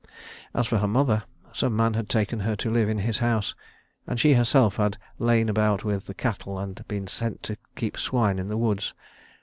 As 0.55 0.65
for 0.65 0.79
her 0.79 0.87
mother, 0.87 1.25
some 1.53 1.75
man 1.75 1.93
had 1.93 2.09
taken 2.09 2.39
her 2.39 2.55
to 2.55 2.71
live 2.71 2.89
in 2.89 2.97
his 2.97 3.19
house, 3.19 3.53
and 4.07 4.19
she 4.19 4.33
herself 4.33 4.77
had 4.77 4.97
lain 5.19 5.47
about 5.47 5.83
with 5.83 6.07
the 6.07 6.15
cattle, 6.15 6.57
and 6.57 6.75
had 6.75 6.87
been 6.87 7.05
sent 7.05 7.43
to 7.43 7.57
keep 7.75 7.95
swine 7.99 8.39
in 8.39 8.47
the 8.49 8.57
woods. 8.57 8.95